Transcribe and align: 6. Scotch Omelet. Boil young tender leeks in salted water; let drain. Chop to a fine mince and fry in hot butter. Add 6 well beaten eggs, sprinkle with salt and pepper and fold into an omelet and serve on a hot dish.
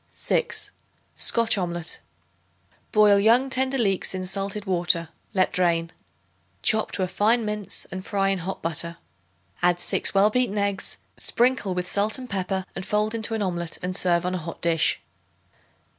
6. 0.09 0.71
Scotch 1.15 1.59
Omelet. 1.59 1.99
Boil 2.91 3.19
young 3.19 3.51
tender 3.51 3.77
leeks 3.77 4.15
in 4.15 4.25
salted 4.25 4.65
water; 4.65 5.09
let 5.35 5.53
drain. 5.53 5.91
Chop 6.63 6.91
to 6.93 7.03
a 7.03 7.07
fine 7.07 7.45
mince 7.45 7.85
and 7.91 8.03
fry 8.03 8.29
in 8.29 8.39
hot 8.39 8.63
butter. 8.63 8.97
Add 9.61 9.79
6 9.79 10.15
well 10.15 10.31
beaten 10.31 10.57
eggs, 10.57 10.97
sprinkle 11.17 11.75
with 11.75 11.87
salt 11.87 12.17
and 12.17 12.27
pepper 12.27 12.65
and 12.75 12.83
fold 12.83 13.13
into 13.13 13.35
an 13.35 13.43
omelet 13.43 13.77
and 13.83 13.95
serve 13.95 14.25
on 14.25 14.33
a 14.33 14.39
hot 14.39 14.59
dish. 14.59 14.99